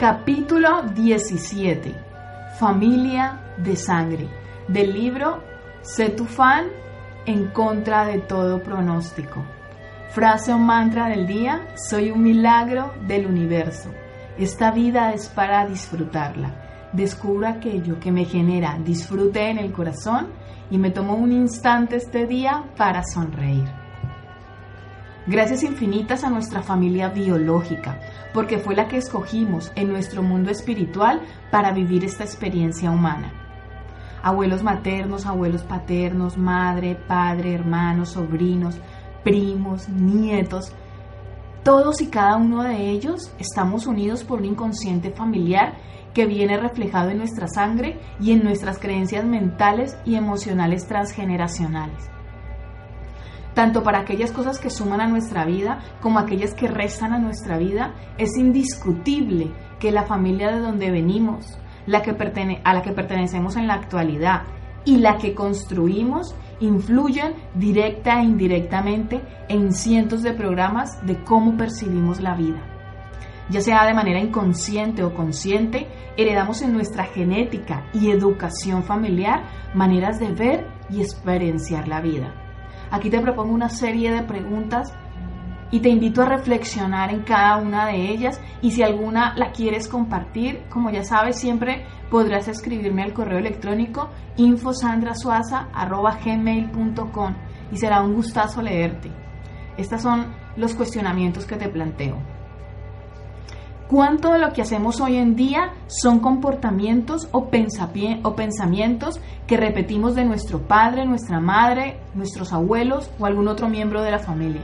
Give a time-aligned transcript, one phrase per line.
[0.00, 1.94] Capítulo 17.
[2.58, 4.30] Familia de sangre.
[4.66, 5.42] Del libro
[5.82, 6.68] Sé tu fan
[7.26, 9.44] en contra de todo pronóstico.
[10.08, 13.90] Frase o mantra del día, soy un milagro del universo.
[14.38, 16.88] Esta vida es para disfrutarla.
[16.94, 20.28] Descubro aquello que me genera disfrute en el corazón
[20.70, 23.79] y me tomo un instante este día para sonreír.
[25.30, 28.00] Gracias infinitas a nuestra familia biológica,
[28.34, 31.20] porque fue la que escogimos en nuestro mundo espiritual
[31.52, 33.32] para vivir esta experiencia humana.
[34.24, 38.74] Abuelos maternos, abuelos paternos, madre, padre, hermanos, sobrinos,
[39.22, 40.72] primos, nietos,
[41.62, 45.74] todos y cada uno de ellos estamos unidos por un inconsciente familiar
[46.12, 52.19] que viene reflejado en nuestra sangre y en nuestras creencias mentales y emocionales transgeneracionales.
[53.54, 57.58] Tanto para aquellas cosas que suman a nuestra vida como aquellas que restan a nuestra
[57.58, 62.10] vida, es indiscutible que la familia de donde venimos, la que
[62.64, 64.42] a la que pertenecemos en la actualidad
[64.84, 72.20] y la que construimos influyen directa e indirectamente en cientos de programas de cómo percibimos
[72.20, 72.60] la vida.
[73.50, 79.42] Ya sea de manera inconsciente o consciente, heredamos en nuestra genética y educación familiar
[79.74, 82.39] maneras de ver y experienciar la vida.
[82.90, 84.92] Aquí te propongo una serie de preguntas
[85.70, 89.86] y te invito a reflexionar en cada una de ellas y si alguna la quieres
[89.86, 97.34] compartir, como ya sabes, siempre podrás escribirme al correo electrónico infosandrasuaza.gmail.com
[97.70, 99.12] y será un gustazo leerte.
[99.76, 102.39] Estos son los cuestionamientos que te planteo.
[103.90, 110.24] ¿Cuánto de lo que hacemos hoy en día son comportamientos o, pensamientos que repetimos de
[110.24, 114.62] nuestro padre, nuestra madre, nuestros abuelos o algún otro miembro de la familia?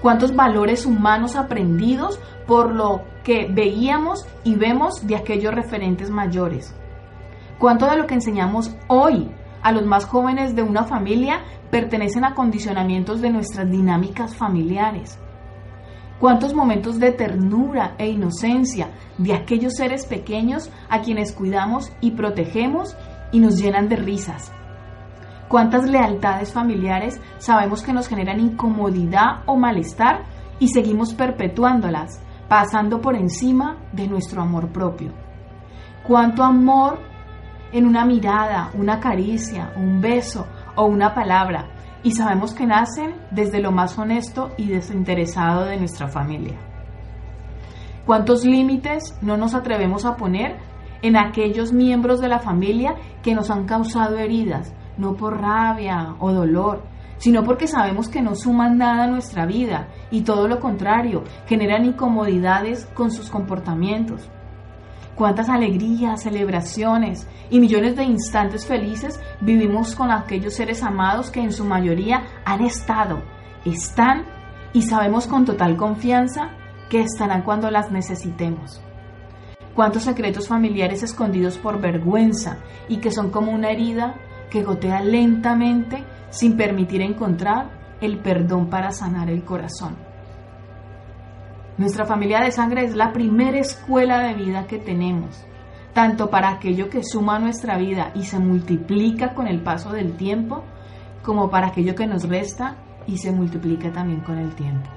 [0.00, 6.72] ¿Cuántos valores humanos aprendidos por lo que veíamos y vemos de aquellos referentes mayores?
[7.58, 9.28] ¿Cuánto de lo que enseñamos hoy
[9.60, 11.40] a los más jóvenes de una familia
[11.72, 15.18] pertenecen a condicionamientos de nuestras dinámicas familiares?
[16.20, 22.96] Cuántos momentos de ternura e inocencia de aquellos seres pequeños a quienes cuidamos y protegemos
[23.32, 24.52] y nos llenan de risas.
[25.48, 30.24] Cuántas lealtades familiares sabemos que nos generan incomodidad o malestar
[30.58, 35.12] y seguimos perpetuándolas, pasando por encima de nuestro amor propio.
[36.06, 36.98] Cuánto amor
[37.72, 43.60] en una mirada, una caricia, un beso o una palabra y sabemos que nacen desde
[43.60, 46.56] lo más honesto y desinteresado de nuestra familia.
[48.06, 50.56] ¿Cuántos límites no nos atrevemos a poner
[51.02, 56.32] en aquellos miembros de la familia que nos han causado heridas, no por rabia o
[56.32, 56.84] dolor,
[57.18, 61.84] sino porque sabemos que no suman nada a nuestra vida y todo lo contrario, generan
[61.84, 64.30] incomodidades con sus comportamientos?
[65.18, 71.52] Cuántas alegrías, celebraciones y millones de instantes felices vivimos con aquellos seres amados que en
[71.52, 73.20] su mayoría han estado,
[73.64, 74.24] están
[74.72, 76.52] y sabemos con total confianza
[76.88, 78.80] que estarán cuando las necesitemos.
[79.74, 82.58] Cuántos secretos familiares escondidos por vergüenza
[82.88, 84.14] y que son como una herida
[84.50, 90.07] que gotea lentamente sin permitir encontrar el perdón para sanar el corazón.
[91.78, 95.46] Nuestra familia de sangre es la primera escuela de vida que tenemos,
[95.92, 100.64] tanto para aquello que suma nuestra vida y se multiplica con el paso del tiempo,
[101.22, 104.90] como para aquello que nos resta y se multiplica también con el tiempo.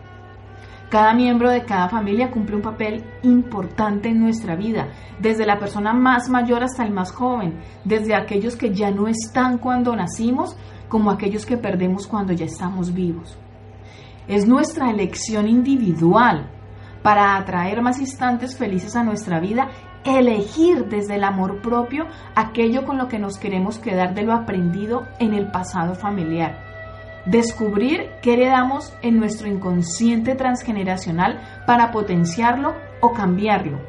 [0.90, 4.88] Cada miembro de cada familia cumple un papel importante en nuestra vida,
[5.20, 9.60] desde la persona más mayor hasta el más joven, desde aquellos que ya no están
[9.60, 10.58] cuando nacimos,
[10.90, 13.38] como aquellos que perdemos cuando ya estamos vivos.
[14.28, 16.50] Es nuestra elección individual
[17.04, 19.70] para atraer más instantes felices a nuestra vida,
[20.04, 25.08] elegir desde el amor propio aquello con lo que nos queremos quedar de lo aprendido
[25.20, 26.72] en el pasado familiar.
[27.26, 33.80] Descubrir qué heredamos en nuestro inconsciente transgeneracional para potenciarlo o cambiarlo.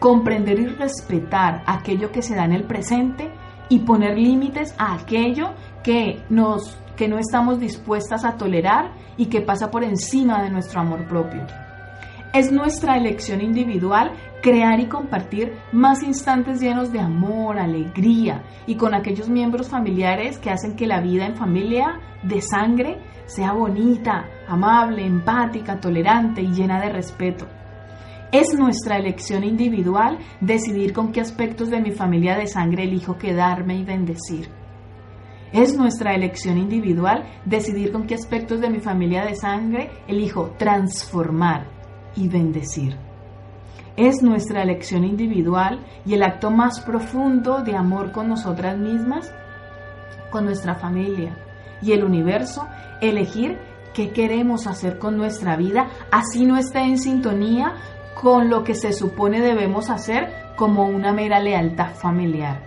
[0.00, 3.30] Comprender y respetar aquello que se da en el presente
[3.68, 9.40] y poner límites a aquello que nos que no estamos dispuestas a tolerar y que
[9.40, 11.44] pasa por encima de nuestro amor propio.
[12.34, 14.10] Es nuestra elección individual
[14.42, 20.50] crear y compartir más instantes llenos de amor, alegría y con aquellos miembros familiares que
[20.50, 26.80] hacen que la vida en familia de sangre sea bonita, amable, empática, tolerante y llena
[26.80, 27.46] de respeto.
[28.32, 33.76] Es nuestra elección individual decidir con qué aspectos de mi familia de sangre elijo quedarme
[33.76, 34.48] y bendecir.
[35.52, 41.73] Es nuestra elección individual decidir con qué aspectos de mi familia de sangre elijo transformar
[42.16, 42.96] y bendecir.
[43.96, 49.32] es nuestra elección individual y el acto más profundo de amor con nosotras mismas,
[50.30, 51.36] con nuestra familia
[51.80, 52.66] y el universo,
[53.00, 53.58] elegir
[53.92, 57.74] qué queremos hacer con nuestra vida, así no esté en sintonía
[58.20, 62.62] con lo que se supone debemos hacer como una mera lealtad familiar.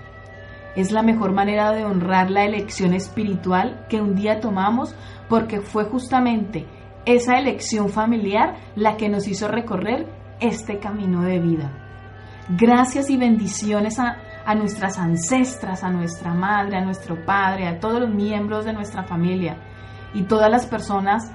[0.75, 4.95] Es la mejor manera de honrar la elección espiritual que un día tomamos
[5.27, 6.65] porque fue justamente
[7.07, 10.07] esa elección familiar la que nos hizo recorrer
[10.41, 11.71] este camino de vida.
[12.49, 18.01] Gracias y bendiciones a, a, nuestras ancestras, a nuestra madre, a nuestro padre, a todos
[18.01, 19.57] los miembros de nuestra familia
[20.13, 21.31] y todas las personas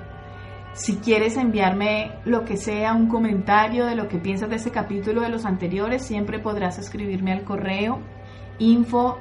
[0.75, 5.23] Si quieres enviarme lo que sea, un comentario de lo que piensas de ese capítulo
[5.23, 8.03] de los anteriores, siempre podrás escribirme al correo
[8.59, 9.17] info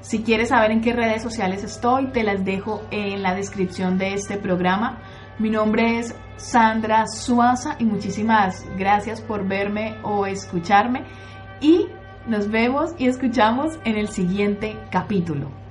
[0.00, 4.14] Si quieres saber en qué redes sociales estoy, te las dejo en la descripción de
[4.14, 4.98] este programa.
[5.38, 11.04] Mi nombre es Sandra Suaza y muchísimas gracias por verme o escucharme
[11.60, 11.88] y
[12.26, 15.65] nos vemos y escuchamos en el siguiente capítulo.